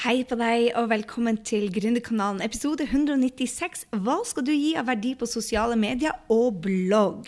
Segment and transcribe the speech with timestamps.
[0.00, 3.82] Hei på deg, og velkommen til Gründerkanalen episode 196.
[4.00, 7.26] Hva skal du gi av verdi på sosiale medier og blogg?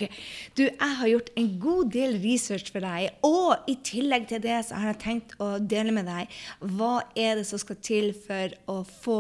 [0.57, 4.57] Du, jeg har gjort en god del research for deg, og i tillegg til det
[4.65, 6.39] så har jeg tenkt å dele med deg
[6.79, 9.18] hva er det som skal til for å få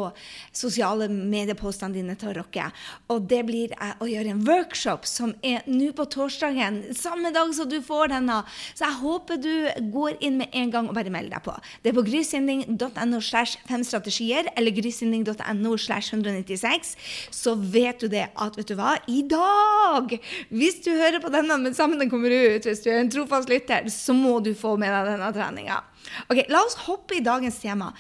[0.48, 2.70] sosiale mediepostene dine til å rocke.
[3.12, 7.68] Og det blir å gjøre en workshop som er nå på torsdagen, samme dag som
[7.68, 8.40] du får denne.
[8.72, 9.54] Så jeg håper du
[9.92, 11.60] går inn med en gang og bare melder deg på.
[11.84, 16.96] Det er på grysynding.no slash fem strategier eller grysynding.no slash 196,
[17.30, 20.16] så vet du det at vet du hva, i dag,
[20.50, 23.50] hvis du hører på denne mens sammen den kommer ut, hvis du er en trofast
[23.50, 25.82] lytter, så må du få med deg denne treninga.
[26.30, 27.92] Ok, La oss hoppe i dagens tema.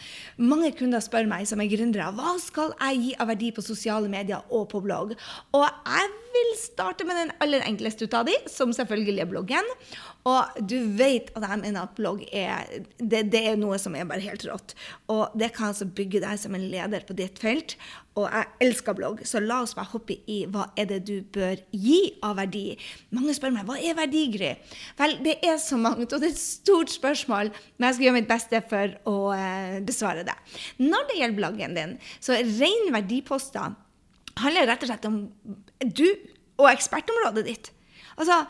[0.42, 4.10] Mange kunder spør meg som er gründere hva skal jeg gi av verdi på sosiale
[4.10, 5.14] medier og på blogg.
[5.54, 9.68] Og jeg vil starte med den aller enkleste ut av de, som selvfølgelig er bloggen.
[10.28, 12.68] Og du vet at jeg mener at blogg er
[12.98, 14.76] det, det, er noe som er bare helt rått.
[15.10, 17.74] Og det kan altså bygge deg som en leder på ditt felt.
[18.18, 21.56] Og jeg elsker blogg, så la oss bare hoppe i hva er det du bør
[21.72, 22.76] gi av verdi.
[23.16, 24.52] Mange spør meg hva er verdi, Gry?
[24.98, 28.18] Vel, det er så mangt, og det er et stort spørsmål, men jeg skal gjøre
[28.20, 30.36] mitt beste for å eh, besvare det.
[30.82, 33.72] Når det gjelder bloggen din, så ren verdiposter
[34.40, 35.18] handler rett og slett om
[35.82, 36.06] du
[36.60, 37.72] og ekspertområdet ditt.
[38.16, 38.44] Altså,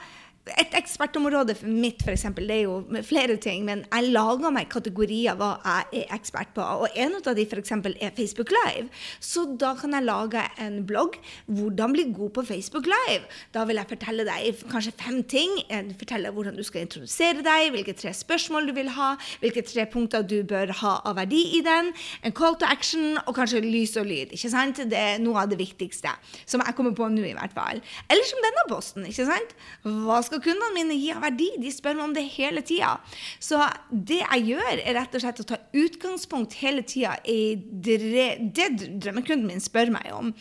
[0.51, 4.67] et ekspertområde for mitt for eksempel, det er jo flere ting, men jeg lager meg
[4.73, 6.65] kategorier hva jeg er ekspert på.
[6.83, 7.71] Og en av de f.eks.
[7.71, 8.89] er Facebook Live.
[9.23, 11.19] Så da kan jeg lage en blogg.
[11.47, 13.29] Hvordan bli god på Facebook Live?
[13.55, 15.55] Da vil jeg fortelle deg kanskje fem ting.
[15.69, 19.13] Jeg forteller hvordan du skal introdusere deg, hvilke tre spørsmål du vil ha,
[19.45, 21.93] hvilke tre punkter du bør ha av verdi i den,
[22.27, 24.35] en call to action og kanskje lys og lyd.
[24.35, 24.83] ikke sant?
[24.91, 26.11] Det er noe av det viktigste
[26.43, 27.79] som jeg kommer på nå, i hvert fall.
[28.11, 29.07] Eller som denne posten.
[29.07, 29.57] ikke sant?
[29.87, 31.51] Hva skal skal kundene mine gi av verdi?
[31.61, 32.95] De spør meg om det hele tida.
[33.43, 33.61] Så
[33.93, 38.69] det jeg gjør, er rett og slett å ta utgangspunkt hele tida i det
[39.03, 40.33] drømmekunden min spør meg om.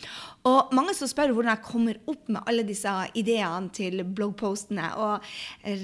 [0.48, 4.92] Og mange som spør hvordan jeg kommer opp med alle disse ideene til bloggpostene.
[4.96, 5.32] Og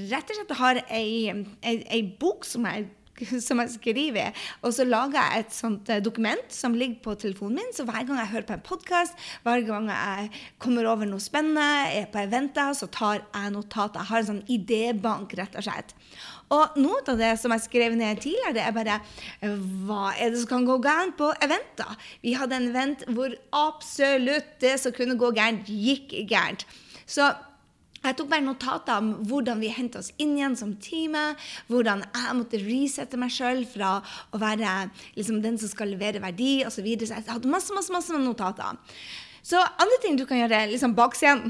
[0.09, 2.89] rett og slett har ei, ei, ei bok som jeg
[3.47, 4.47] som jeg skriver.
[4.63, 7.75] Og så lager jeg et sånt eh, dokument som ligger på telefonen min.
[7.77, 11.67] Så hver gang jeg hører på en podkast, hver gang jeg kommer over noe spennende,
[11.95, 14.03] er på eventer, så tar jeg notater.
[14.03, 15.95] Jeg har en sånn idébank, rett og slett.
[16.55, 19.01] Og noe av det som jeg skrev ned tidligere, det er bare
[19.85, 22.09] hva er det som kan gå gærent på eventer?
[22.25, 26.65] Vi hadde en event hvor absolutt det som kunne gå gærent, gikk gærent.
[27.09, 27.29] Så
[28.05, 31.39] jeg tok bare notater om hvordan vi henta oss inn igjen som teamet.
[31.71, 33.99] Hvordan jeg måtte resette meg sjøl fra
[34.33, 34.75] å være
[35.17, 36.79] liksom, den som skal levere verdi osv.
[36.79, 37.09] Så, videre.
[37.11, 38.79] så jeg hadde masse, masse, masse notater.
[39.49, 41.47] Så andre ting du kan gjøre, er liksom baksiden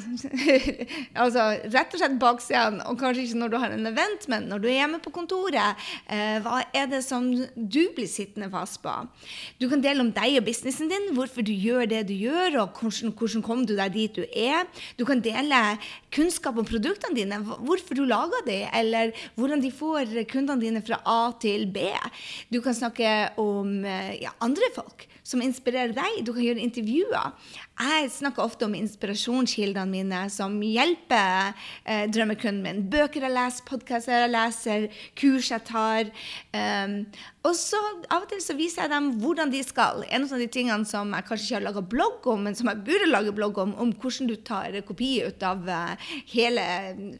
[1.22, 4.62] Altså rett og slett baksiden, og kanskje ikke når du har en event, men når
[4.62, 5.88] du er hjemme på kontoret.
[6.06, 8.92] Eh, hva er det som du blir sittende fast på?
[9.58, 12.78] Du kan dele om deg og businessen din, hvorfor du gjør det du gjør, og
[12.78, 14.68] hvordan, hvordan kom du deg dit du er.
[15.00, 15.62] Du kan dele
[16.14, 21.00] kunnskap om produktene dine, hvorfor du lager dem, eller hvordan de får kundene dine fra
[21.02, 21.90] A til B.
[22.52, 26.22] Du kan snakke om eh, ja, andre folk som inspirerer deg.
[26.24, 27.34] Du kan gjøre intervjuer.
[27.78, 31.52] Jeg snakker ofte om inspirasjonskildene mine som hjelper
[31.86, 32.80] eh, drømmekunden min.
[32.90, 34.86] Bøker jeg leser, podkaster jeg leser,
[35.18, 36.10] kurs jeg tar.
[36.50, 36.96] Um,
[37.46, 37.78] og så
[38.10, 40.02] av og til så viser jeg dem hvordan de skal.
[40.10, 42.82] En av de tingene som jeg kanskje ikke har laga blogg om, men som jeg
[42.88, 46.64] burde lage blogg om, om hvordan du tar kopi ut av uh, hele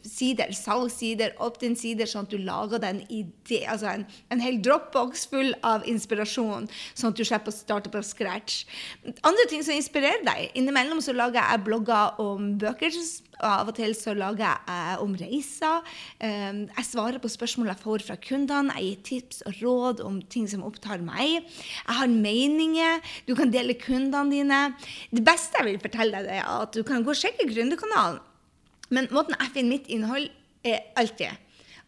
[0.03, 5.55] sider, salgssider, opt-in-sider, sånn at du lager den idé, altså en, en hel dropbox full
[5.67, 6.67] av inspirasjon,
[6.99, 8.65] sånn at du slipper å starte på scratch.
[9.23, 12.91] Andre ting som inspirerer deg innimellom så lager jeg blogger om bøker.
[13.44, 15.84] Av og til så lager jeg om reiser.
[16.25, 18.75] Ehm, jeg svarer på spørsmål jeg får fra kundene.
[18.78, 21.44] Jeg gir tips og råd om ting som opptar meg.
[21.47, 23.03] Jeg har meninger.
[23.28, 24.62] Du kan dele kundene dine.
[25.15, 28.22] Det beste jeg vil fortelle deg, er at du kan gå og sjekke Gründerkanalen.
[28.91, 30.31] Men måten jeg finner mitt innhold,
[30.66, 31.37] er alltid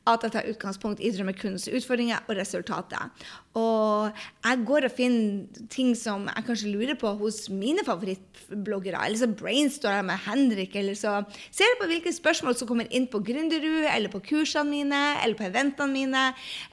[0.09, 3.11] at jeg tar utgangspunkt i drømmekundens utfordringer og resultater.
[3.59, 9.01] Og jeg går og finner ting som jeg kanskje lurer på hos mine favorittbloggere.
[9.03, 11.17] Eller så brainstormer jeg med Henrik, eller så
[11.51, 15.35] ser jeg på hvilke spørsmål som kommer inn på Gründerud, eller på kursene mine, eller
[15.35, 16.23] på eventene mine,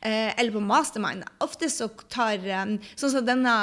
[0.06, 1.26] eh, eller på Mastermind.
[1.42, 3.54] Ofte så tar eh, Sånn som denne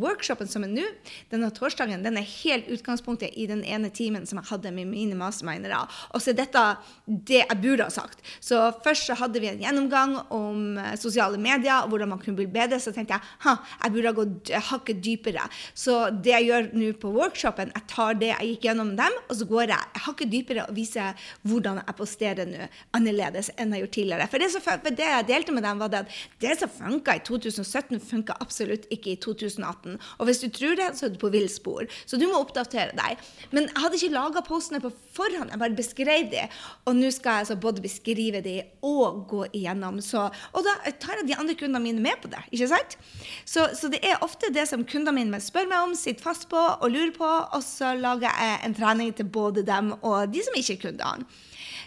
[0.00, 0.84] workshopen som er nå,
[1.30, 5.18] denne torsdagen, den er helt utgangspunktet i den ene timen som jeg hadde med mine
[5.18, 5.84] mastermindere.
[6.14, 6.64] Og så er dette
[7.06, 8.22] det jeg burde ha sagt.
[8.42, 12.40] Så først så hadde vi en gjennomgang om eh, sosiale medier, og hvordan man kunne
[12.42, 14.26] bli bedre, så tenkte jeg jeg burde
[14.56, 15.46] ha hakket dypere.
[15.76, 19.38] Så det jeg gjør nå på workshopen, jeg tar det jeg gikk gjennom dem, og
[19.38, 23.96] så går jeg hakket dypere og viser hvordan jeg posterer nå annerledes enn jeg gjorde
[23.98, 24.28] tidligere.
[24.32, 27.24] For det, som, for det jeg delte med dem, var at det som funka i
[27.26, 29.98] 2017, funka absolutt ikke i 2018.
[30.18, 31.86] Og hvis du tror det, så er du på villspor.
[32.06, 33.22] Så du må oppdatere deg.
[33.54, 36.44] Men jeg hadde ikke laga postene på forhånd, jeg bare beskrev de.
[36.86, 40.00] Og nå skal jeg altså både beskrive de og gå igjennom.
[40.04, 42.42] Så, og da tar jeg de andre kundene mine med på det.
[42.50, 42.96] Ikke sant?
[43.44, 46.60] Så, så det er ofte det som kundene mine spør meg om, sitter fast på
[46.60, 50.58] og lurer på, og så lager jeg en trening til både dem og de som
[50.58, 51.36] ikke er kundene.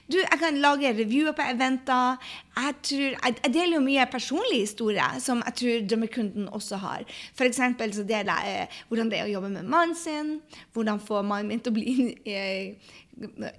[0.09, 2.17] Du, jeg kan lage reviewer på eventer.
[2.57, 7.03] Jeg, tror, jeg, jeg deler jo mye personlige historier som jeg tror drømmekunden også har.
[7.38, 10.39] For så deler jeg eh, hvordan det er å jobbe med mannen sin.
[10.73, 12.95] Hvordan få mannen min til å bli eh,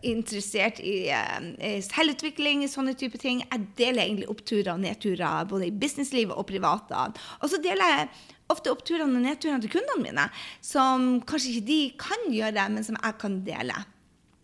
[0.07, 3.45] interessert i eh, selvutvikling, sånne type ting.
[3.45, 6.93] Jeg deler egentlig oppturer og nedturer både i businesslivet og privat.
[7.41, 8.11] Og så deler jeg
[8.51, 10.27] ofte oppturene og nedturene til kundene mine,
[10.65, 13.79] som kanskje ikke de kan gjøre, men som jeg kan dele.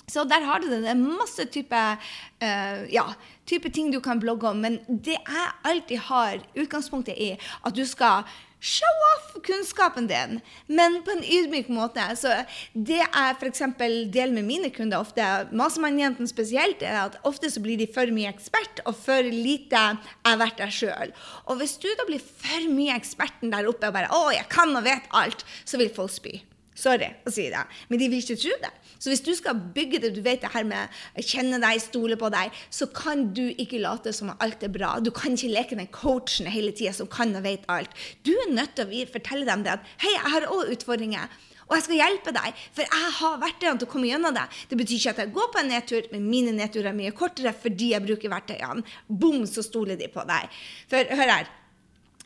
[0.06, 0.84] Så der har du det.
[0.84, 3.06] Det er masse type, uh, ja,
[3.46, 4.60] type ting du kan blogge om.
[4.62, 8.22] Men det jeg alltid har utgangspunktet i, at du skal
[8.66, 12.02] show off kunnskapen din, men på en ydmyk måte.
[12.18, 12.32] Så
[12.74, 13.62] det jeg f.eks.
[13.78, 15.26] deler med mine kunder ofte,
[15.56, 20.42] Masemannjentene spesielt, er at ofte så blir de for mye ekspert og for lite jeg
[20.42, 21.14] vært der sjøl.
[21.46, 24.74] Og hvis du da blir for mye eksperten der oppe og bare 'Å, jeg kan
[24.76, 26.40] og vet alt', så vil folk spy.
[26.76, 28.72] Sorry å si det, men de vil ikke tro det.
[29.00, 30.92] Så hvis du skal bygge det du vet det her med
[31.24, 34.96] kjenne deg, stole på deg, så kan du ikke late som at alt er bra.
[35.00, 37.92] Du kan ikke leke den coachen hele tida som kan og vet alt.
[38.28, 41.32] Du er nødt til å fortelle dem det at hei, jeg har òg utfordringer.
[41.66, 44.44] Og jeg skal hjelpe deg, for jeg har verktøyene til å komme gjennom det.
[44.70, 47.50] Det betyr ikke at jeg går på en nedtur, men mine nedturer er mye kortere
[47.56, 48.84] fordi jeg bruker verktøyene.
[49.08, 50.60] Bom, så stoler de på deg.
[50.92, 51.50] For hør her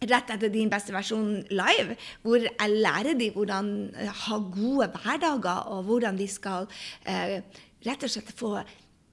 [0.01, 5.67] rett etter din beste versjon live, hvor jeg lærer dem hvordan eh, ha gode hverdager,
[5.75, 6.69] og hvordan de skal
[7.05, 7.41] eh,
[7.87, 8.55] rett og slett få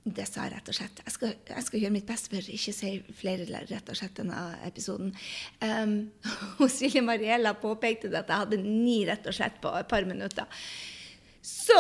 [0.08, 1.00] det sa jeg rett og slett.
[1.04, 4.20] Jeg skal, jeg skal gjøre mitt beste for ikke å si flere rett og slett
[4.22, 5.14] denne episoden.
[5.68, 5.98] Um,
[6.72, 10.46] Silje Mariella påpekte at jeg hadde ni rett og slett på et par minutter.
[11.44, 11.80] Så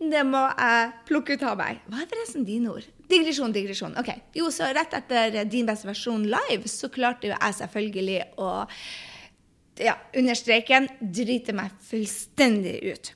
[0.00, 1.82] det må jeg plukke ut av meg.
[1.90, 2.88] Hva er forresten dine ord?
[3.10, 3.96] Digresjon, digresjon.
[4.00, 4.10] Ok.
[4.36, 8.50] Jo, så rett etter din beste versjon live, så klarte jo jeg selvfølgelig å
[9.82, 13.12] ja, under streiken drite meg fullstendig ut.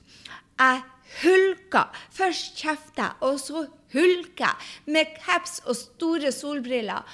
[0.59, 0.83] Jeg
[1.23, 1.87] hulka.
[2.15, 3.65] Først kjefta, og så
[3.95, 4.53] hulka
[4.87, 7.05] med caps og store solbriller.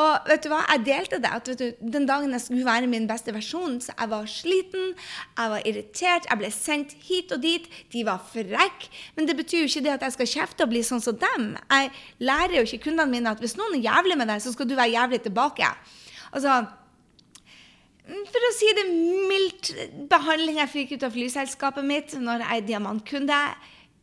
[0.00, 1.30] Og vet du hva, jeg delte det.
[1.36, 4.94] at du, Den dagen jeg skulle være min beste versjon, så jeg var sliten,
[5.36, 7.66] jeg var irritert, jeg ble sendt hit og dit.
[7.92, 8.88] De var frekke.
[9.16, 11.50] Men det betyr jo ikke det at jeg skal kjefte og bli sånn som dem.
[11.68, 11.92] Jeg
[12.24, 14.78] lærer jo ikke kundene mine at hvis noen er jævlig med deg, så skal du
[14.78, 15.68] være jævlig tilbake.
[16.32, 16.62] Altså,
[18.32, 18.86] for å si det
[19.28, 19.74] mildt,
[20.10, 23.42] behandling jeg fikk ut av flyselskapet mitt når jeg er diamantkunde,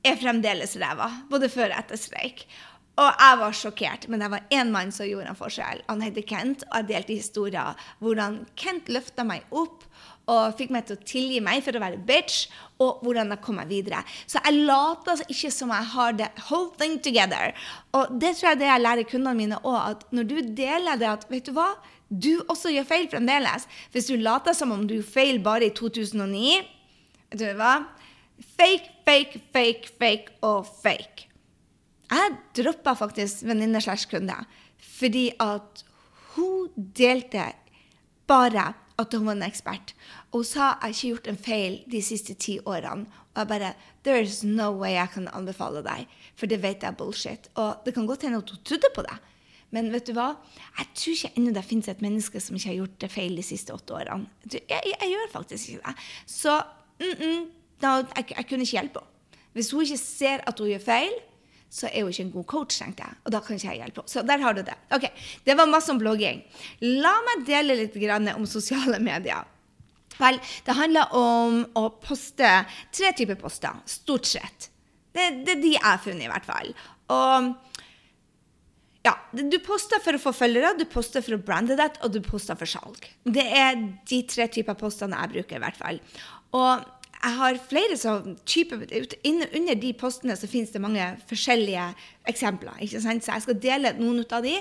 [0.05, 1.09] er fremdeles ræva.
[1.31, 2.45] Både før og etter streik.
[2.99, 5.83] Og jeg var sjokkert, men det var én mann som gjorde en forskjell.
[5.87, 9.85] Han heter Kent, og jeg delte historier hvordan Kent løfta meg opp
[10.29, 12.49] og fikk meg til å tilgi meg for å være bitch,
[12.83, 14.01] og hvordan jeg kom meg videre.
[14.29, 17.55] Så jeg later altså ikke som jeg har the whole thing together.
[17.97, 21.09] Og det tror jeg det jeg lærer kundene mine òg, at når du deler det
[21.09, 21.71] at vet du hva,
[22.09, 23.67] du også gjør feil fremdeles.
[23.93, 26.75] Hvis du later som om du gjorde feil bare i 2009
[27.29, 27.73] Vet du hva?
[28.39, 31.27] Fake, fake, fake, fake og fake.
[32.09, 34.37] Jeg droppa faktisk venninne slash kunde
[34.79, 35.83] fordi at
[36.35, 37.51] hun delte
[38.27, 39.93] bare at hun var en ekspert.
[40.31, 43.07] Og hun sa jeg har ikke gjort en feil de siste ti årene.
[43.33, 43.73] Og jeg bare
[44.07, 46.07] There's no way jeg kan anbefale deg,
[46.39, 47.49] for det vet jeg er bullshit.
[47.59, 49.17] Og det kan godt hende at hun trodde på det.
[49.75, 50.31] Men vet du hva?
[50.79, 53.45] Jeg tror ikke ennå det finnes et menneske som ikke har gjort det feil de
[53.45, 54.29] siste åtte årene.
[54.47, 56.07] Jeg, jeg, jeg gjør faktisk ikke det.
[56.25, 56.61] Så
[56.99, 57.45] mm -mm,
[57.81, 59.15] da, jeg, jeg kunne ikke hjelpe henne.
[59.57, 61.15] Hvis hun ikke ser at hun gjør feil,
[61.69, 63.17] så er hun ikke en god coach, tenkte jeg.
[63.25, 64.11] Og da kan ikke jeg hjelpe henne.
[64.13, 64.75] Så der har du det.
[64.95, 65.07] Ok,
[65.45, 66.43] Det var masse om blogging.
[66.81, 67.97] La meg dele litt
[68.35, 69.45] om sosiale medier.
[70.19, 72.49] Vel, det handler om å poste
[72.91, 74.69] tre typer poster, stort sett.
[75.15, 76.73] Det, det er de jeg har funnet, i hvert fall.
[77.15, 77.53] Og
[79.07, 82.19] ja, du poster for å få følgere, du poster for å brande deg, og du
[82.25, 82.99] poster for salg.
[83.23, 86.01] Det er de tre typer postene jeg bruker, i hvert fall.
[86.59, 86.83] Og
[87.19, 88.77] jeg har flere sånn type,
[89.27, 91.89] Under de postene så finnes det mange forskjellige
[92.27, 92.79] eksempler.
[92.79, 93.25] ikke sant?
[93.25, 94.55] Så jeg skal dele noen av de.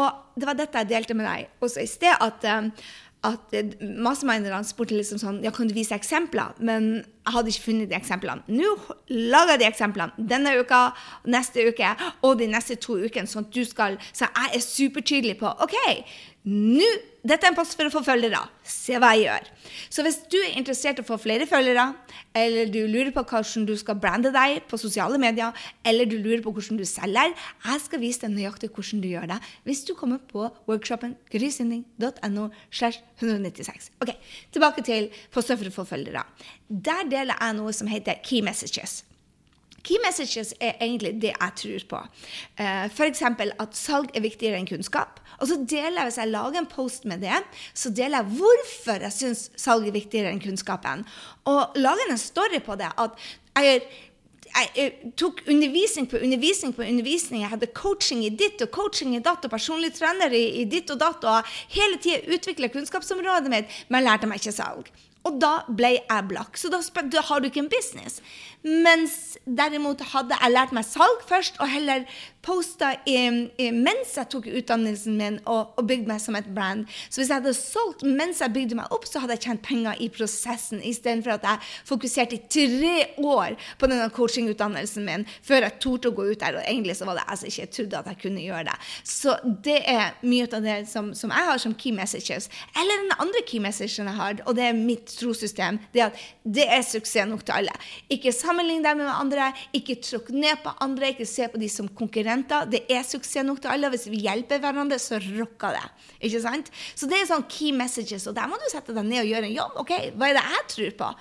[0.00, 2.16] Og det var dette jeg delte med deg også i sted.
[2.20, 2.72] at um,
[3.20, 3.52] at
[4.00, 6.54] masterminderne spurte liksom sånn Ja, kan du vise eksempler?
[6.64, 8.40] Men jeg hadde ikke funnet de eksemplene.
[8.48, 8.70] Nå
[9.12, 10.78] lager jeg de eksemplene denne uka,
[11.28, 11.90] neste uke
[12.24, 15.76] og de neste to ukene, sånn at du skal Så jeg er supertydelig på OK,
[16.48, 16.86] Nå,
[17.20, 18.38] dette er en post for å få følgere.
[18.64, 19.48] Se hva jeg gjør.
[19.92, 21.84] Så hvis du er interessert i å få flere følgere,
[22.32, 25.52] eller du lurer på hvordan du skal brande deg på sosiale medier,
[25.84, 27.34] eller du lurer på hvordan du selger,
[27.66, 32.48] jeg skal vise deg nøyaktig hvordan du gjør det hvis du kommer på workshopen grysynding.no.
[33.20, 33.90] 196.
[34.00, 34.14] Ok,
[34.54, 36.24] Tilbake til poster for å få følgere.
[36.70, 39.02] Der deler jeg noe som heter key messages.
[39.86, 42.02] Key messages er egentlig det jeg tror på.
[42.60, 43.22] Uh, F.eks.
[43.22, 45.20] at salg er viktigere enn kunnskap.
[45.40, 47.40] Og så deler jeg, Hvis jeg lager en post med det,
[47.74, 51.06] så deler jeg hvorfor jeg syns salg er viktigere enn kunnskapen.
[51.48, 52.92] Og lager en story på det.
[52.98, 53.10] at
[53.56, 53.82] jeg
[54.50, 57.42] jeg tok undervisning på undervisning på undervisning.
[57.44, 60.98] Jeg hadde coaching i ditt og coaching i datt og personlig trener i, ditt og
[60.98, 61.24] datt.
[61.24, 64.90] Og hele tida utvikla kunnskapsområdet mitt, men lærte meg ikke salg.
[65.28, 66.56] Og da ble jeg blakk.
[66.56, 66.80] Så da,
[67.12, 68.20] da, har du ikke en business.
[68.64, 72.06] Mens derimot hadde jeg lært meg salg først, og heller
[72.44, 76.86] posta mens jeg tok utdannelsen min og, og bygde meg som et brand.
[77.08, 80.00] Så hvis jeg hadde solgt mens jeg bygde meg opp, så hadde jeg tjent penger
[80.00, 85.78] i prosessen, istedenfor at jeg fokuserte i tre år på denne coachingutdannelsen min før jeg
[85.84, 86.60] torde å gå ut der.
[86.60, 88.78] Og egentlig så var det altså ikke jeg trodde at jeg kunne gjøre det.
[89.04, 89.36] Så
[89.68, 92.48] det er mye av det som, som jeg har som key messages.
[92.72, 96.20] Eller den andre key messagen jeg har, og det er mitt trossystem, det er at
[96.44, 97.74] det er suksess nok til alle.
[98.12, 101.90] Ikke sammenlign deg med andre, ikke tråkk ned på andre, ikke se på de som
[102.00, 102.68] konkurrenter.
[102.70, 103.90] Det er suksess nok til alle.
[103.94, 105.84] Hvis vi hjelper hverandre, så rocker det.
[106.28, 106.70] Ikke sant?
[106.94, 109.50] Så det er sånn key messages, og der må du sette deg ned og gjøre
[109.50, 109.76] en jobb.
[109.84, 111.12] Ok, Hva er det jeg tror på?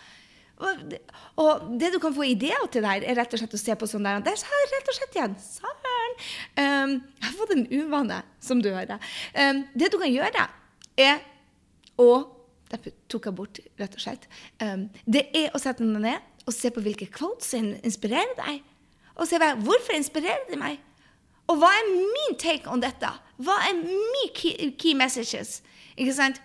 [1.39, 3.87] Og det du kan få ideer til der, er rett og slett å se på
[3.87, 5.37] sånn der Der sa jeg rett og slett igjen!
[5.39, 6.17] Søren!
[6.59, 8.99] Um, jeg har fått en uvane, som du hører.
[9.31, 10.49] Um, det du kan gjøre,
[10.99, 11.23] er
[11.99, 12.09] å
[12.69, 14.27] Derfor tok jeg bort, rett og slett.
[14.61, 18.61] Um, det er å sette deg ned og se på hvilke quotes inspirerer deg.
[19.19, 20.79] Og se hvorfor inspirerer de meg.
[21.49, 23.09] Og hva er min take on dette?
[23.41, 25.59] Hva er mine key, key messages?
[25.97, 26.41] Ikke sant?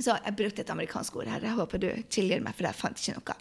[0.00, 1.44] Så jeg brukte et amerikansk ord her.
[1.44, 3.36] Jeg håper du tilgir meg, for jeg fant ikke noe.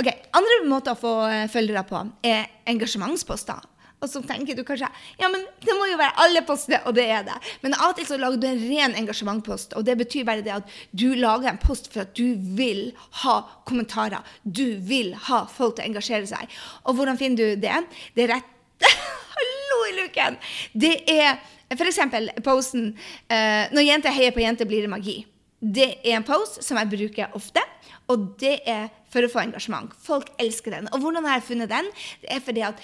[0.00, 3.66] Ok, Andre måter å få eh, følgere på er engasjementsposter.
[4.00, 4.88] Og så tenker du kanskje
[5.20, 7.36] ja, men det må jo være alle postene, og det er det.
[7.64, 10.54] Men av og til så lager du en ren engasjementpost, og det betyr bare det
[10.56, 12.90] at du lager en post for at du vil
[13.22, 13.36] ha
[13.68, 14.24] kommentarer.
[14.44, 16.60] Du vil ha folk til å engasjere seg.
[16.88, 17.82] Og hvordan finner du det?
[18.16, 18.56] Det er rett
[19.36, 20.38] Hallo i luken!
[20.72, 21.36] Det er
[21.70, 22.00] f.eks.
[22.42, 22.94] posten
[23.30, 25.20] uh, 'Når jenter heier på jenter, blir det magi'.
[25.60, 27.60] Det er en post som jeg bruker ofte,
[28.08, 29.92] og det er for å få engasjement.
[30.02, 30.88] Folk elsker den.
[30.94, 31.90] Og hvordan har jeg funnet den?
[32.22, 32.80] Det er fordi at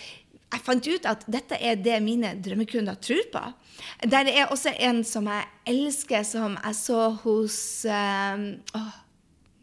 [0.52, 3.42] jeg fant ut at dette er det mine drømmekunder tror på.
[4.06, 7.58] Der er også en som jeg elsker, som jeg så hos
[7.90, 8.46] um,
[8.78, 8.94] åh,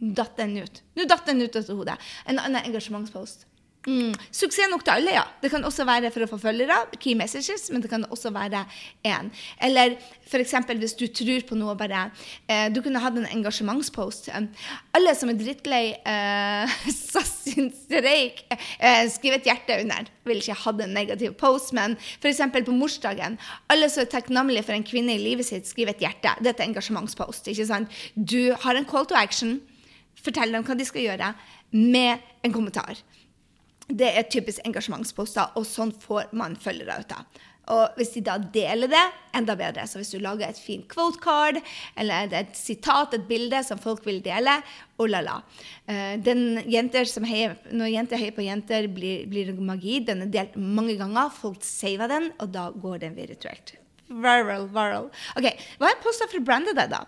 [0.03, 0.81] Datt den ut.
[0.97, 1.95] Nå datt den ut av hodet.
[2.27, 3.45] En annen engasjementspost.
[3.83, 4.13] Mm.
[4.31, 5.23] Suksess nok til alle, ja.
[5.41, 8.63] Det kan også være for å få følgere, key messages, men det kan også være
[9.07, 9.31] én.
[9.63, 10.55] Eller f.eks.
[10.71, 12.05] hvis du tror på noe bare
[12.47, 14.29] eh, Du kunne hatt en engasjementspost.
[14.95, 18.45] alle som er drittlei eh, SAS sin streik,
[18.79, 20.07] eh, skriv et hjerte under.
[20.23, 22.41] Vil ikke ha en negativ post, men f.eks.
[22.53, 23.37] på morsdagen.
[23.67, 26.37] Alle som er takknemlige for en kvinne i livet sitt, skriv et hjerte.
[26.39, 27.51] Det er et engasjementspost.
[27.51, 27.91] ikke sant?
[28.15, 29.59] Du har en call to action.
[30.23, 31.33] Fortell dem hva de skal gjøre,
[31.73, 33.01] med en kommentar.
[33.93, 37.43] Det er typisk engasjementsposter, og sånn får man følgere ut av.
[37.71, 39.03] Og hvis de da deler det,
[39.37, 39.85] enda bedre.
[39.87, 41.61] Så hvis du lager et fint quote card
[41.99, 44.57] eller et sitat, et bilde som folk vil dele,
[44.99, 45.37] oh la la.
[45.87, 46.19] Uh,
[46.67, 50.01] jenter som heier, når jenter heier på jenter, blir, blir, magi.
[50.03, 51.31] Den er delt mange ganger.
[51.31, 53.77] Folk saver den, og da går den virtuelt.
[54.11, 55.07] Viral, viral.
[55.39, 55.47] Ok,
[55.79, 57.05] Hva er posta for å brande deg, da?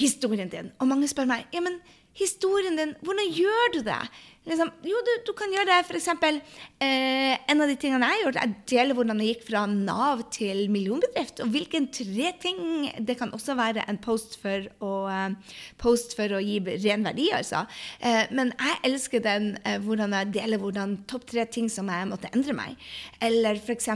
[0.00, 0.74] Historien din.
[0.82, 1.78] Og mange spør meg ja, men
[2.18, 4.02] historien din, hvordan gjør du det?
[4.44, 5.96] Liksom, jo, du, du, kan gjøre det.
[5.96, 6.38] Eksempel,
[6.84, 10.26] eh, en av de tingene jeg har gjort, er deler hvordan jeg gikk fra Nav
[10.34, 11.40] til millionbedrift.
[11.40, 12.60] Og hvilken tre ting
[13.08, 17.30] Det kan også være en post for å, uh, post for å gi ren verdi,
[17.32, 17.64] altså.
[18.04, 22.10] Eh, men jeg elsker den eh, hvordan jeg deler hvordan topp tre ting som jeg
[22.12, 22.76] måtte endre meg.
[23.24, 23.88] Eller f.eks.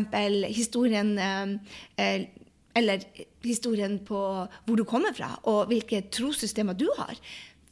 [0.48, 1.54] historien eh,
[2.00, 2.28] eh,
[2.78, 3.04] eller
[3.42, 4.18] historien på
[4.64, 7.16] hvor du kommer fra, og hvilke trossystemer du har.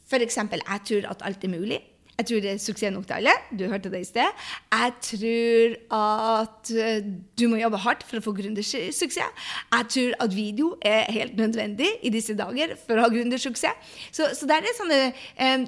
[0.07, 1.81] F.eks.: Jeg tror at alt er mulig.
[2.17, 3.33] Jeg tror det er suksess nok til alle.
[3.53, 4.45] Du hørte det i sted.
[4.73, 7.09] Jeg tror at eh,
[7.39, 9.03] du må jobbe hardt for å få gründersuksess.
[9.05, 13.97] Jeg tror at video er helt nødvendig i disse dager for å ha gründersuksess.
[14.11, 15.67] Så, så det er sånne eh,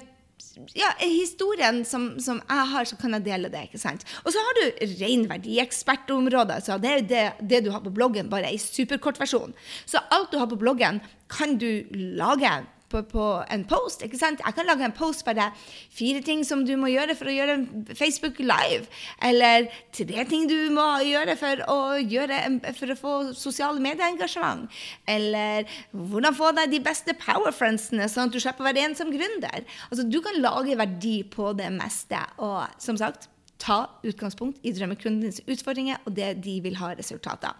[0.75, 3.67] ja, historien som, som, jeg har, så kan jeg dele det.
[3.69, 4.05] ikke sant?
[4.23, 4.65] Og så har du
[5.03, 6.59] ren verdiekspertområde.
[6.59, 9.53] Altså det er det, det du har på bloggen, bare i superkort versjon.
[9.85, 12.57] Så alt du har på bloggen, kan du lage
[12.89, 14.03] på, på, en post.
[14.05, 14.41] ikke sant?
[14.45, 15.49] Jeg kan lage en post bare
[15.95, 17.57] fire ting som du må gjøre for å gjøre
[17.97, 18.89] Facebook live.
[19.25, 22.41] Eller tre ting du må gjøre for å, gjøre,
[22.77, 24.67] for å få sosiale medieengasjement.
[25.09, 29.65] Eller hvordan få deg de beste powerfriendsene, sånn at du slipper å være ensom gründer.
[29.89, 32.21] Altså, du kan lage verdi på det meste.
[32.41, 33.29] Og som sagt,
[33.59, 37.57] ta utgangspunkt i drømmekundens utfordringer og det de vil ha resultater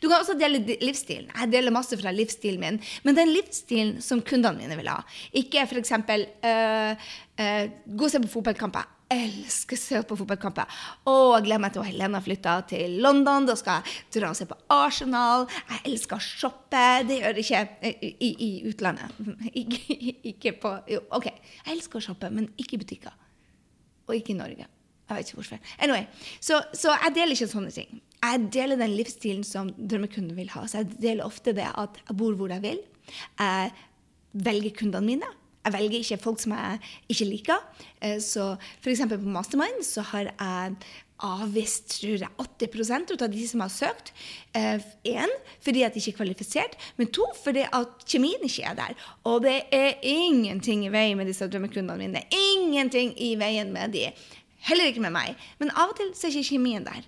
[0.00, 1.30] du kan også dele livsstilen.
[1.32, 5.00] Jeg deler masse fra livsstilen min, men den livsstilen som kundene mine vil ha.
[5.38, 5.92] Ikke f.eks.
[5.92, 7.12] Uh,
[7.42, 8.90] uh, gå og se på fotballkamper.
[9.12, 10.76] Jeg elsker å se på fotballkamper.
[11.10, 13.44] Og jeg gleder meg til Helena flytter til London.
[13.48, 15.44] Da skal jeg dra og se på Arsenal.
[15.68, 16.84] Jeg elsker å shoppe.
[17.08, 19.18] Det gjør jeg ikke i, i, i utlandet.
[19.62, 19.98] Ikke,
[20.30, 23.12] ikke på jo, OK, jeg elsker å shoppe, men ikke i butikker.
[24.08, 24.64] Og ikke i Norge.
[25.12, 25.60] Jeg vet ikke hvorfor.
[25.84, 26.06] Anyway,
[26.40, 28.00] så, så, jeg deler ikke sånne ting.
[28.22, 30.64] Jeg deler den livsstilen som drømmekunden vil ha.
[30.70, 32.82] Så jeg deler ofte det at jeg bor hvor jeg vil.
[33.38, 33.72] Jeg
[34.32, 35.30] velger kundene mine.
[35.62, 36.78] Jeg velger ikke folk som jeg
[37.12, 37.64] ikke liker.
[38.02, 39.04] Eh, så f.eks.
[39.10, 40.76] på Mastermind så har jeg
[41.22, 44.12] avvist tror jeg, 80% av de som har søkt.
[44.58, 46.76] Én, eh, fordi at de ikke er kvalifisert.
[46.98, 48.94] Men to, fordi at kjemien ikke er der.
[49.24, 52.24] Og det er ingenting i veien med disse drømmekundene mine.
[52.30, 54.10] Ingenting i veien med de.
[54.66, 55.38] Heller ikke med meg.
[55.58, 57.06] Men av og til så er ikke kjemien der.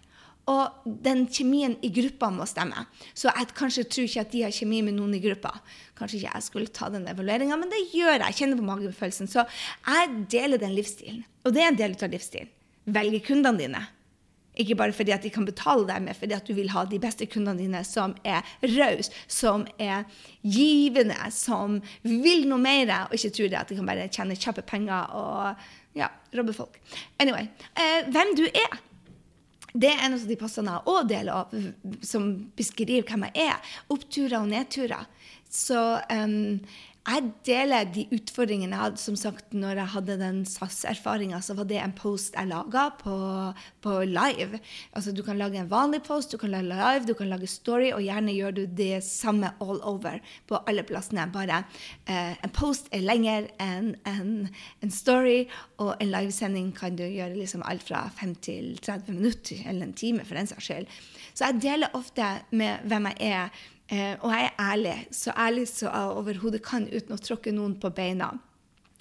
[0.51, 2.85] Og den kjemien i gruppa må stemme.
[3.17, 5.55] Så jeg kanskje tror ikke at de har kjemi med noen i gruppa.
[5.97, 8.27] Kanskje ikke jeg skulle ta den evalueringa, men det gjør jeg.
[8.27, 9.31] Jeg kjenner på magefølelsen.
[9.31, 11.25] Så jeg deler den livsstilen.
[11.45, 12.53] Og det er en del av livsstilen.
[12.93, 13.85] Velge kundene dine.
[14.61, 17.01] Ikke bare fordi at de kan betale deg, men fordi at du vil ha de
[17.03, 18.45] beste kundene dine som er
[18.77, 20.05] rause, som er
[20.47, 24.63] givende, som vil noe mer, og ikke tror det at de kan bare tjene kjappe
[24.69, 25.67] penger og
[25.99, 26.79] ja, robbe folk.
[27.19, 28.83] Anyway, eh, hvem du er.
[29.75, 31.55] Det er en av de postene jeg òg deler av,
[32.07, 33.73] som beskriver hvem jeg er.
[33.91, 35.09] Oppturer og nedturer.
[35.51, 36.61] Så um,
[37.05, 39.01] jeg deler de utfordringene jeg hadde.
[39.03, 43.17] Som sagt, når jeg hadde den SAS-erfaringa, så var det en post jeg laga på,
[43.85, 44.61] på, live.
[44.97, 47.91] Altså, du kan lage en vanlig post, du kan lage live, du kan lage story,
[47.93, 50.17] og gjerne gjør du det samme all over
[50.49, 51.27] på alle plassene.
[51.35, 51.61] Bare
[52.09, 54.33] eh, en post er lenger enn en,
[54.81, 55.45] en, story,
[55.85, 59.97] og en livesending kan du gjøre liksom alt fra 5 til 30 minutter, eller en
[59.99, 60.89] time for den saks skyld.
[61.35, 65.69] Så jeg deler ofte med hvem jeg er Eh, og jeg er ærlig, så ærlig
[65.69, 68.33] som jeg overhodet kan uten å tråkke noen på beina.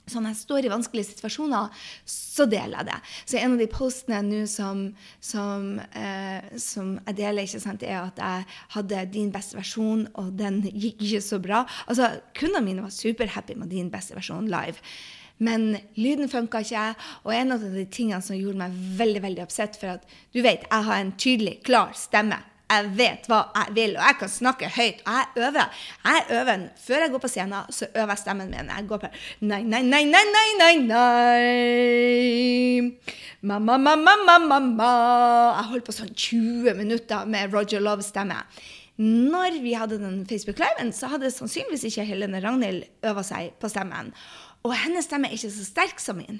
[0.03, 2.97] Så når jeg står i vanskelige situasjoner, så deler jeg det.
[3.23, 4.83] Så en av de postene nå som,
[5.23, 10.35] som, eh, som, jeg deler, ikke sant, er at jeg hadde din beste versjon, og
[10.39, 11.63] den gikk ikke så bra.
[11.87, 14.83] Altså, Kundene mine var superhappy med din beste versjon live.
[15.43, 16.89] Men lyden funka ikke.
[17.23, 20.67] Og en av de tingene som gjorde meg veldig veldig oppsett, for at du vet,
[20.67, 24.69] jeg har en tydelig, klar stemme jeg vet hva jeg vil, og jeg kan snakke
[24.75, 25.01] høyt.
[25.05, 25.65] Og jeg øver.
[26.05, 28.69] Jeg øver Før jeg går på scenen, så øver jeg stemmen min.
[28.75, 29.07] Jeg går på
[29.41, 31.43] Nei, nei, nei, nei, nei, nei, nei.
[33.41, 34.91] Mamma, mamma, mamma, mamma.
[35.57, 38.39] Jeg holdt på sånn 20 minutter med Roger Love-stemme.
[39.03, 44.13] Når vi hadde den Facebook-liven, så hadde sannsynligvis ikke Helene Ragnhild øva seg på stemmen.
[44.63, 46.39] Og hennes stemme er ikke så sterk som min.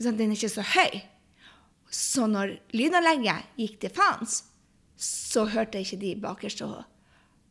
[0.00, 1.00] Den er ikke så høy.
[1.90, 4.44] Så når lydanlegget gikk til faens,
[5.00, 6.68] så hørte jeg ikke de bakerste.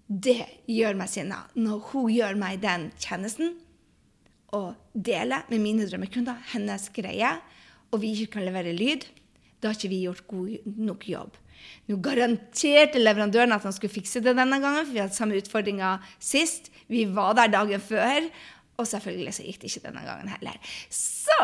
[0.10, 3.56] Det gjør meg sinna når hun gjør meg den tjenesten
[4.56, 7.36] og deler med mine drømmekunder hennes greie,
[7.94, 9.06] og vi ikke kan levere lyd.
[9.62, 11.38] Da har ikke vi gjort god nok jobb.
[11.90, 15.98] Nå garanterte leverandøren at han skulle fikse det denne gangen, for vi hadde samme utfordringa
[16.18, 16.72] sist.
[16.90, 18.30] Vi var der dagen før,
[18.80, 20.76] og selvfølgelig så gikk det ikke denne gangen heller.
[20.90, 21.40] Så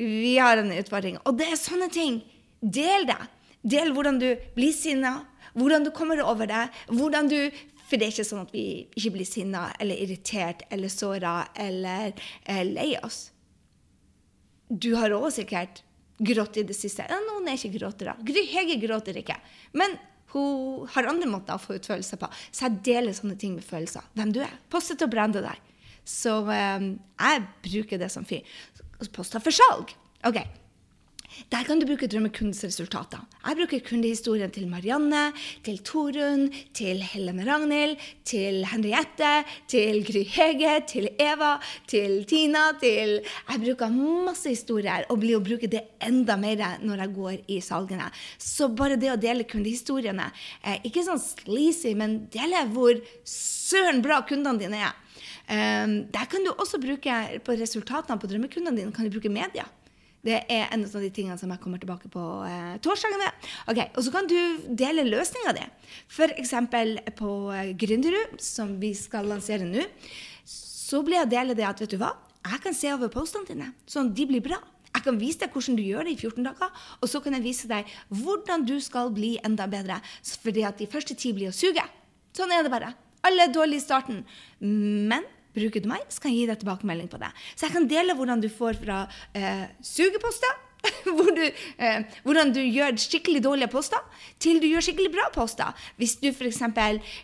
[0.00, 1.20] vi har en utfordring.
[1.24, 2.20] Og det er sånne ting.
[2.60, 3.20] Del det.
[3.62, 5.20] Del hvordan du blir sinna,
[5.58, 6.68] hvordan du kommer over det.
[6.88, 7.38] hvordan du
[7.92, 12.14] for det er ikke sånn at vi ikke blir sinna eller irritert eller såra eller
[12.48, 13.26] eh, lei oss.
[14.72, 15.82] Du har òg sikkert
[16.16, 17.04] grått i det siste.
[17.04, 18.14] Ja, noen er ikke gråtere.
[18.24, 19.36] Gry Hege gråter ikke.
[19.76, 19.98] Men
[20.32, 22.30] hun har andre måter å få ut følelser på.
[22.48, 24.08] Så jeg deler sånne ting med følelser.
[24.16, 24.56] Hvem du er.
[24.72, 25.70] Poste til å brande deg.
[26.08, 28.40] Så eh, jeg bruker det som fyr.
[29.12, 29.92] Poster for salg.
[30.24, 30.40] OK.
[31.52, 33.22] Der kan du bruke drømmekundens resultater.
[33.46, 35.32] Jeg bruker kundehistorien til Marianne,
[35.64, 37.96] til Torunn, til Helene Ragnhild,
[38.28, 39.32] til Henriette,
[39.70, 41.56] til Gry Hege, til Eva,
[41.88, 47.04] til Tina, til Jeg bruker masse historier og blir å bruke det enda mer når
[47.04, 48.08] jeg går i salgene.
[48.38, 50.30] Så bare det å dele kundehistoriene
[50.86, 54.98] Ikke sånn sleazy, men dele hvor søren bra kundene dine er.
[55.52, 57.14] Um, der kan du også bruke
[57.44, 59.66] på resultatene på drømmekundene dine kan du bruke media.
[60.22, 63.46] Det er en av de tingene som jeg kommer tilbake på eh, med.
[63.66, 65.64] Okay, og så kan du dele løsninga di.
[66.06, 66.52] F.eks.
[67.18, 69.82] på eh, Gründerud, som vi skal lansere nå.
[70.46, 73.72] så blir jeg dele det at vet du hva, jeg kan se over postene dine,
[73.86, 74.58] sånn at de blir bra.
[74.92, 77.46] Jeg kan vise deg hvordan du gjør det i 14 dager, og så kan jeg
[77.46, 79.98] vise deg hvordan du skal bli enda bedre.
[80.42, 81.82] Fordi at de første ti blir å suge.
[82.36, 82.92] Sånn er det bare.
[83.26, 84.20] Alle er dårlige i starten.
[84.60, 85.24] Men
[85.56, 87.30] bruker du meg, så kan jeg gi deg tilbakemelding på det.
[87.54, 89.04] Så jeg kan dele hvordan du får fra
[89.36, 90.60] eh, sugeposter
[91.16, 94.02] hvor du, eh, hvordan du gjør skikkelig dårlige poster,
[94.42, 95.70] til du gjør skikkelig bra poster.
[96.00, 96.62] Hvis du f.eks.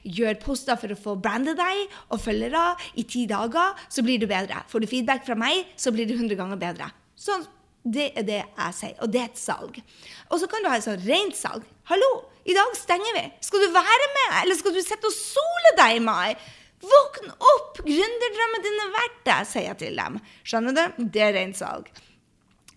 [0.04, 4.28] gjør poster for å få brande deg og følgere i ti dager, så blir du
[4.30, 4.62] bedre.
[4.70, 6.90] Får du feedback fra meg, så blir du 100 ganger bedre.
[7.18, 7.46] Sånn,
[7.88, 9.80] det er det jeg sier, og det er et salg.
[10.28, 11.66] Og så kan du ha et sånt rent salg.
[11.90, 12.12] Hallo,
[12.48, 13.24] i dag stenger vi.
[13.44, 16.36] Skal du være med, eller skal du sitte og sole deg i mai?
[16.82, 17.80] Våkn opp!
[17.86, 20.20] Gründerdrømmen din er verdt det, sier jeg til dem.
[20.46, 21.08] Skjønner du?
[21.14, 21.90] Det er rent salg.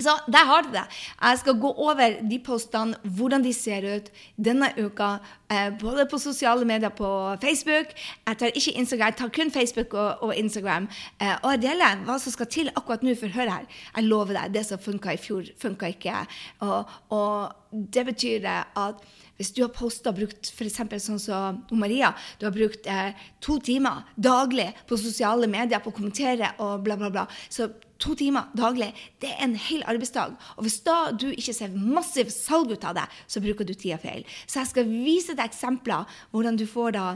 [0.01, 0.83] Så der har du det.
[1.21, 5.17] Jeg skal gå over de postene, hvordan de ser ut denne uka.
[5.51, 7.87] Eh, både på sosiale medier på Facebook.
[8.27, 10.87] Jeg tar ikke Instagram, jeg tar kun Facebook og, og Instagram.
[11.21, 13.15] Eh, og jeg deler hva som skal til akkurat nå.
[13.19, 16.23] For hør her, jeg lover deg, det som funka i fjor, funka ikke.
[16.63, 19.03] Og, og det betyr at
[19.41, 20.81] hvis du har posta brukt f.eks.
[21.01, 25.95] sånn som Maria, du har brukt eh, to timer daglig på sosiale medier på å
[25.97, 30.35] kommentere og bla, bla, bla, så to timer daglig, det er en hel arbeidsdag.
[30.57, 33.97] Og hvis da du ikke ser massivt salg ut av det, så bruker du tida
[34.01, 34.21] feil.
[34.45, 37.07] Så jeg skal vise deg eksempler hvordan du får da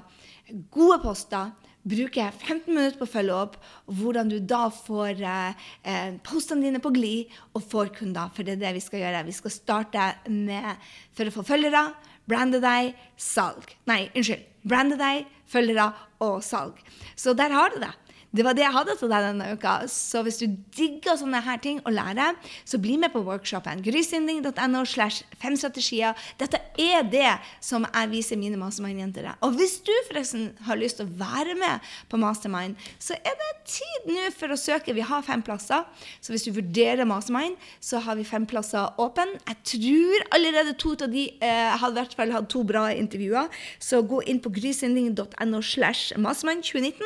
[0.73, 1.53] gode poster
[1.85, 6.81] bruker 15 minutter på å følge opp, hvordan du da får eh, eh, postene dine
[6.81, 8.31] på glid og får kunder.
[8.33, 9.25] For det er det vi skal gjøre.
[9.27, 10.71] Vi skal starte med
[11.15, 11.83] for å få følgere,
[12.25, 13.75] brande deg, salg.
[13.89, 14.49] Nei, unnskyld.
[14.65, 15.91] Brande deg, følgere
[16.25, 16.81] og salg.
[17.13, 17.93] Så der har du det.
[18.35, 19.73] Det var det jeg hadde til deg denne uka.
[19.91, 20.45] Så hvis du
[20.75, 22.33] digger sånne her ting å lære,
[22.67, 23.79] så bli med på workshopen.
[23.85, 26.17] Grysynding.no slash fem strategier.
[26.41, 29.29] Dette er det som jeg viser mine mastermind-jenter.
[29.45, 33.51] Og hvis du forresten har lyst til å være med på mastermind, så er det
[33.71, 34.95] tid nå for å søke.
[34.97, 35.87] Vi har fem plasser.
[36.19, 39.39] Så hvis du vurderer mastermind, så har vi fem plasser åpne.
[39.47, 43.47] Jeg tror allerede to av de eh, hadde i hvert fall hatt to bra intervjuer.
[43.79, 47.03] Så gå inn på grysynding.no slash mastermind 2019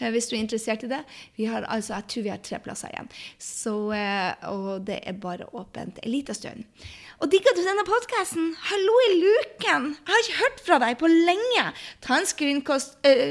[0.00, 1.02] eh, hvis du er interessert interessert i det.
[1.36, 3.08] Vi har altså, Jeg tror vi har tre plasser igjen.
[3.38, 6.64] Så, eh, og det er bare åpent en liten stund.
[7.20, 8.54] Og digger du denne podkasten?
[8.70, 9.94] Hallo i luken!
[9.94, 11.66] Jeg har ikke hørt fra deg på lenge.
[12.02, 13.30] Ta en screenkost, uh,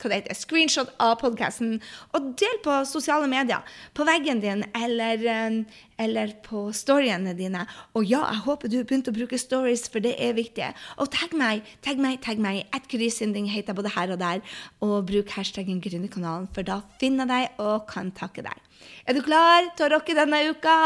[0.00, 1.78] hva det heter, screenshot av podkasten
[2.16, 3.64] og del på sosiale medier.
[3.96, 5.62] På veggen din eller, eh,
[5.98, 7.66] eller på storyene dine.
[7.94, 10.74] Og ja, jeg håper du begynte å bruke stories, for det er viktig.
[10.98, 12.66] Og tagg meg, tagg meg, tagg meg.
[12.74, 14.42] Et Grysynding heter både her og der.
[14.82, 18.65] Og bruk hashtaggen Gründerkanalen, for da finner jeg deg og kan takke deg.
[19.06, 20.76] Er du klar til å rocke denne uka?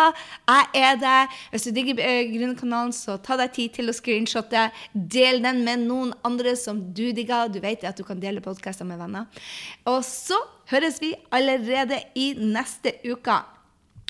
[0.49, 1.21] Jeg er det.
[1.53, 2.01] Hvis du digger
[2.35, 4.67] Grunnkanalen, så ta deg tid til å screenshotte.
[4.93, 7.49] Del den med noen andre som du digger.
[7.49, 9.31] Du vet at du kan dele podkaster med venner.
[9.89, 10.37] Og så
[10.71, 13.41] høres vi allerede i neste uke.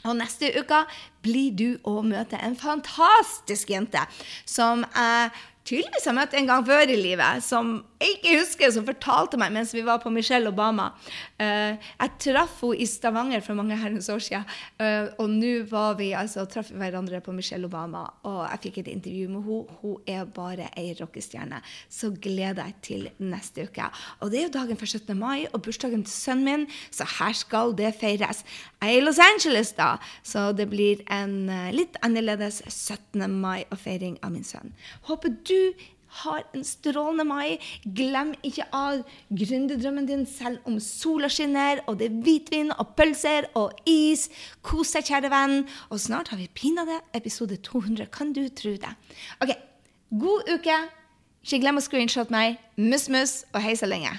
[0.08, 0.80] Og neste uke
[1.20, 4.00] blir du å møte en fantastisk jente
[4.48, 5.30] som jeg
[5.70, 9.52] tydeligvis har møtt en gang før i livet, som jeg ikke husker, som fortalte meg
[9.54, 10.90] mens vi var på Michelle Obama.
[11.38, 14.46] Uh, jeg traff henne i Stavanger for mange herrens år siden,
[14.80, 18.92] uh, og nå var vi altså, traff hverandre på Michelle Obama, og jeg fikk et
[18.96, 19.78] intervju med henne.
[19.80, 21.61] Hun er bare ei rockestjerne.
[21.92, 23.87] Så gleder jeg til neste uke.
[24.20, 25.14] Og det er jo dagen for 17.
[25.18, 28.42] mai og bursdagen til sønnen min, så her skal det feires.
[28.80, 29.92] Jeg er i Los Angeles, da,
[30.26, 33.22] så det blir en uh, litt annerledes 17.
[33.30, 34.74] mai og feiring av min sønn.
[35.11, 35.60] Håper du
[36.20, 37.59] har en strålende mai.
[37.85, 43.51] Glem ikke av gründerdrømmen din selv om sola skinner, og det er hvitvin og pølser
[43.59, 44.29] og is.
[44.66, 45.61] Kos deg, kjære venn.
[45.90, 48.11] Og snart har vi pinadø episode 200.
[48.14, 48.94] Kan du tro det?
[49.42, 49.55] Ok,
[50.11, 50.81] god uke.
[51.44, 52.59] Ikke glem å screenshot meg.
[52.77, 54.18] Mus-mus og hei så lenge.